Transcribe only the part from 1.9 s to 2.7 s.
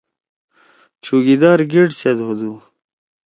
سیت ہودُو۔